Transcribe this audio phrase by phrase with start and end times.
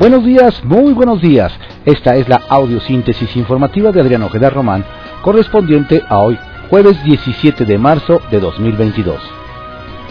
[0.00, 1.52] Buenos días, muy buenos días.
[1.84, 4.82] Esta es la audiosíntesis informativa de Adriano Ojeda Román,
[5.20, 6.38] correspondiente a hoy,
[6.70, 9.20] jueves 17 de marzo de 2022.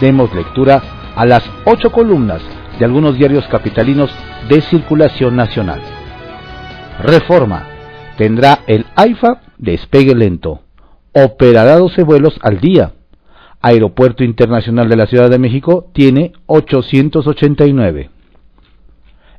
[0.00, 0.80] Demos lectura
[1.16, 2.40] a las ocho columnas
[2.78, 4.12] de algunos diarios capitalinos
[4.48, 5.80] de circulación nacional.
[7.02, 7.66] Reforma.
[8.16, 10.60] Tendrá el AIFA despegue lento.
[11.12, 12.92] Operará 12 vuelos al día.
[13.60, 18.19] Aeropuerto Internacional de la Ciudad de México tiene 889.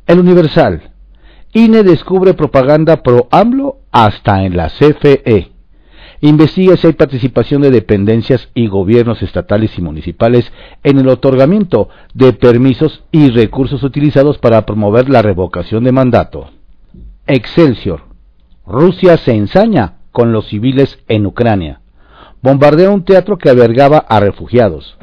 [0.07, 0.91] El Universal.
[1.53, 5.51] INE descubre propaganda pro AMLO hasta en la CFE.
[6.21, 10.51] Investiga si hay participación de dependencias y gobiernos estatales y municipales
[10.83, 16.52] en el otorgamiento de permisos y recursos utilizados para promover la revocación de mandato.
[17.25, 18.03] Excelsior.
[18.65, 21.81] Rusia se ensaña con los civiles en Ucrania.
[22.41, 24.97] Bombardea un teatro que albergaba a refugiados.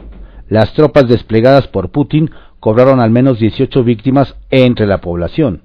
[0.49, 2.31] Las tropas desplegadas por Putin
[2.61, 5.63] cobraron al menos 18 víctimas entre la población,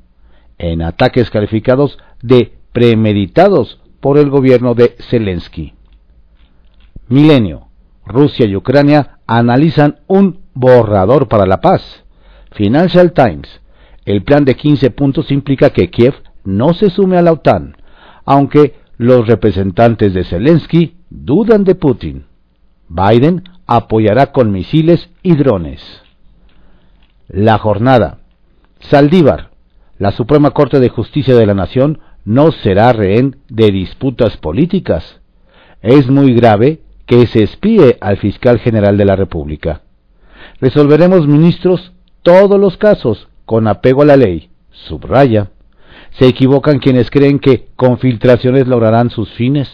[0.58, 5.73] en ataques calificados de premeditados por el gobierno de Zelensky.
[7.08, 7.68] Milenio.
[8.06, 12.03] Rusia y Ucrania analizan un borrador para la paz.
[12.52, 13.62] Financial Times.
[14.06, 17.78] El plan de 15 puntos implica que Kiev no se sume a la OTAN,
[18.25, 22.25] aunque los representantes de Zelensky dudan de Putin.
[22.90, 26.03] Biden apoyará con misiles y drones.
[27.34, 28.20] La jornada.
[28.80, 29.50] Saldívar.
[29.98, 35.20] La Suprema Corte de Justicia de la Nación no será rehén de disputas políticas.
[35.81, 39.81] Es muy grave que se espíe al fiscal general de la República.
[40.62, 44.52] Resolveremos, ministros, todos los casos con apego a la ley.
[44.70, 45.50] Subraya.
[46.12, 49.72] Se equivocan quienes creen que con filtraciones lograrán sus fines.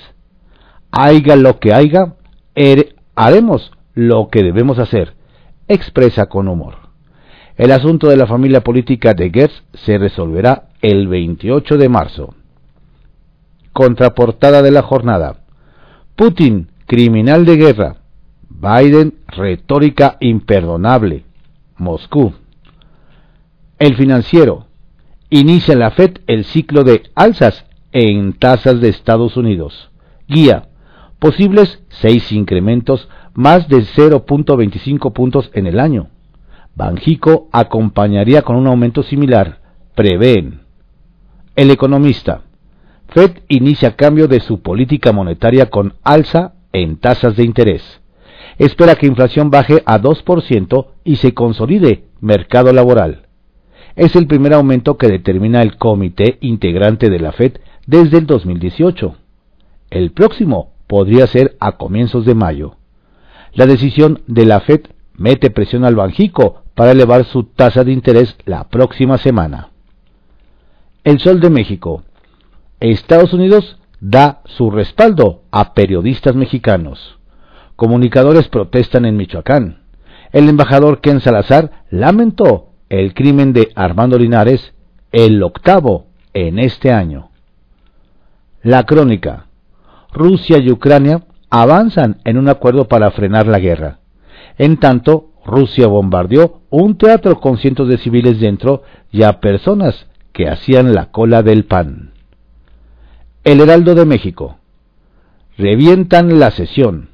[0.91, 2.15] Haiga lo que haiga,
[3.15, 5.13] haremos lo que debemos hacer.
[5.67, 6.88] Expresa con humor.
[7.59, 12.33] El asunto de la familia política de Gertz se resolverá el 28 de marzo.
[13.73, 15.41] Contraportada de la jornada.
[16.15, 17.97] Putin, criminal de guerra.
[18.47, 21.25] Biden, retórica imperdonable.
[21.75, 22.31] Moscú.
[23.77, 24.67] El financiero.
[25.29, 29.91] Inicia la FED el ciclo de alzas en tasas de Estados Unidos.
[30.29, 30.69] Guía.
[31.19, 36.07] Posibles seis incrementos, más de 0.25 puntos en el año.
[36.79, 39.59] Banjico acompañaría con un aumento similar,
[39.95, 40.61] prevén.
[41.57, 42.43] El economista.
[43.09, 47.99] Fed inicia cambio de su política monetaria con alza en tasas de interés.
[48.57, 53.27] Espera que inflación baje a 2% y se consolide mercado laboral.
[53.97, 57.57] Es el primer aumento que determina el comité integrante de la Fed
[57.87, 59.15] desde el 2018.
[59.89, 62.77] El próximo podría ser a comienzos de mayo.
[63.51, 64.83] La decisión de la Fed
[65.17, 69.67] mete presión al Banjico para elevar su tasa de interés la próxima semana.
[71.03, 72.03] El Sol de México.
[72.79, 77.19] Estados Unidos da su respaldo a periodistas mexicanos.
[77.75, 79.79] Comunicadores protestan en Michoacán.
[80.31, 84.73] El embajador Ken Salazar lamentó el crimen de Armando Linares,
[85.11, 87.29] el octavo en este año.
[88.63, 89.47] La crónica.
[90.13, 93.99] Rusia y Ucrania avanzan en un acuerdo para frenar la guerra.
[94.57, 100.47] En tanto, Rusia bombardeó un teatro con cientos de civiles dentro y a personas que
[100.47, 102.11] hacían la cola del pan.
[103.43, 104.57] El Heraldo de México.
[105.57, 107.09] Revientan la sesión.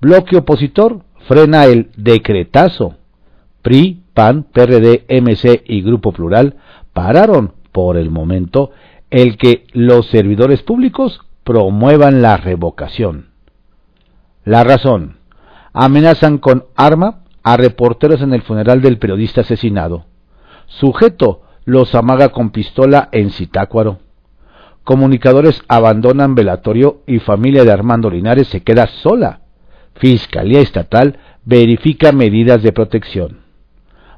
[0.00, 2.96] Bloque opositor frena el decretazo.
[3.62, 6.56] PRI, PAN, PRD, MC y Grupo Plural
[6.92, 8.70] pararon, por el momento,
[9.10, 13.30] el que los servidores públicos promuevan la revocación.
[14.44, 15.16] La razón.
[15.72, 20.06] Amenazan con arma a reporteros en el funeral del periodista asesinado.
[20.66, 23.98] Sujeto los amaga con pistola en Citácuaro.
[24.84, 29.40] Comunicadores abandonan velatorio y familia de Armando Linares se queda sola.
[29.94, 33.40] Fiscalía Estatal verifica medidas de protección.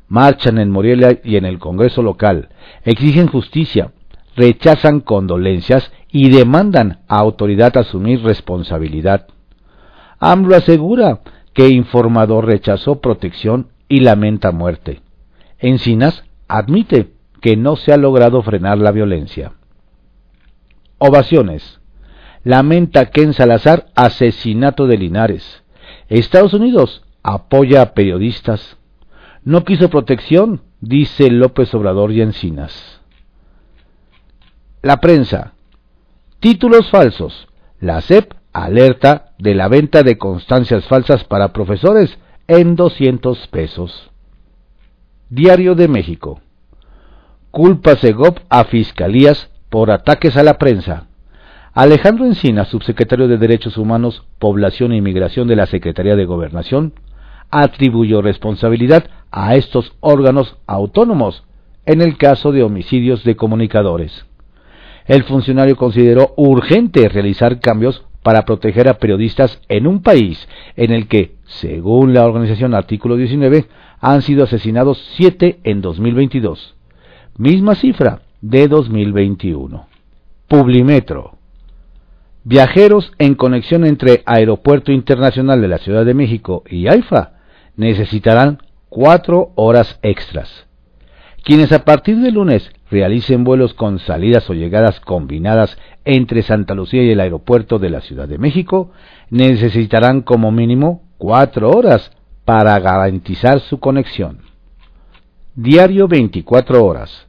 [0.08, 2.50] Marchan en Morelia y en el Congreso local.
[2.84, 3.92] Exigen justicia,
[4.36, 9.26] rechazan condolencias y demandan a autoridad asumir responsabilidad.
[10.20, 11.20] AMLO asegura
[11.52, 15.02] que informador rechazó protección y lamenta muerte.
[15.58, 19.52] Encinas admite que no se ha logrado frenar la violencia.
[20.98, 21.80] Ovaciones.
[22.44, 25.62] Lamenta Ken Salazar asesinato de Linares.
[26.08, 28.78] Estados Unidos apoya a periodistas.
[29.44, 33.00] No quiso protección, dice López Obrador y Encinas.
[34.82, 35.54] La prensa.
[36.40, 37.48] Títulos falsos.
[37.78, 42.16] La CEP alerta de la venta de constancias falsas para profesores
[42.46, 44.12] en 200 pesos.
[45.30, 46.40] Diario de México.
[47.50, 51.08] Culpa Segov a fiscalías por ataques a la prensa.
[51.74, 56.92] Alejandro Encina, subsecretario de Derechos Humanos, Población e Inmigración de la Secretaría de Gobernación,
[57.50, 61.42] atribuyó responsabilidad a estos órganos autónomos
[61.84, 64.24] en el caso de homicidios de comunicadores.
[65.04, 71.08] El funcionario consideró urgente realizar cambios para proteger a periodistas en un país en el
[71.08, 73.66] que, según la organización Artículo 19,
[74.00, 76.74] han sido asesinados siete en 2022,
[77.36, 79.86] misma cifra de 2021.
[80.48, 81.38] Publimetro.
[82.44, 87.34] Viajeros en conexión entre Aeropuerto Internacional de la Ciudad de México y AIFA
[87.76, 88.58] necesitarán
[88.88, 90.66] cuatro horas extras.
[91.44, 97.02] Quienes a partir de lunes realicen vuelos con salidas o llegadas combinadas entre Santa Lucía
[97.02, 98.90] y el aeropuerto de la Ciudad de México
[99.30, 102.12] necesitarán como mínimo cuatro horas
[102.44, 104.40] para garantizar su conexión.
[105.54, 107.28] Diario 24 horas.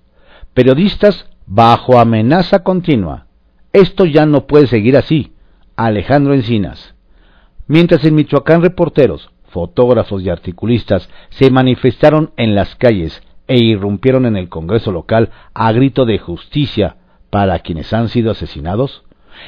[0.53, 3.27] Periodistas bajo amenaza continua.
[3.71, 5.31] Esto ya no puede seguir así.
[5.77, 6.93] Alejandro Encinas.
[7.67, 14.37] Mientras en Michoacán reporteros, fotógrafos y articulistas se manifestaron en las calles e irrumpieron en
[14.37, 16.97] el Congreso local a grito de justicia
[17.29, 19.03] para quienes han sido asesinados,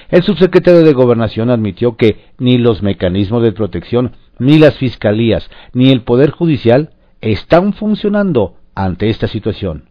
[0.09, 5.89] el subsecretario de Gobernación admitió que ni los mecanismos de protección, ni las fiscalías, ni
[5.89, 9.89] el Poder Judicial están funcionando ante esta situación.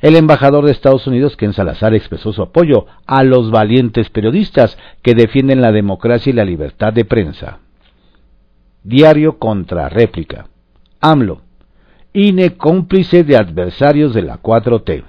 [0.00, 5.14] El embajador de Estados Unidos, Ken Salazar, expresó su apoyo a los valientes periodistas que
[5.14, 7.58] defienden la democracia y la libertad de prensa.
[8.84, 10.46] Diario contra réplica.
[11.00, 11.47] AMLO.
[12.12, 15.04] INE cómplice de adversarios de la 4T.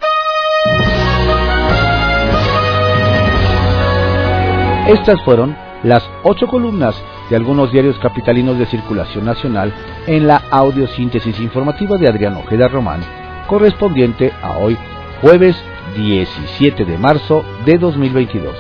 [4.88, 9.74] Estas fueron las ocho columnas de algunos diarios capitalinos de circulación nacional
[10.08, 13.02] en la audiosíntesis informativa de Adrián Ojeda Román
[13.48, 14.78] correspondiente a hoy,
[15.22, 15.56] jueves
[15.96, 18.56] 17 de marzo de 2022.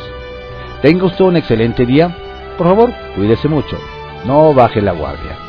[0.82, 2.16] Tenga usted un excelente día.
[2.58, 3.78] Por favor, cuídese mucho.
[4.26, 5.49] No baje la guardia.